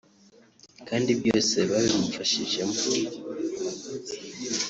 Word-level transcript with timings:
kandi 0.87 1.09
byose 1.21 1.57
babimufashijemo 1.69 2.77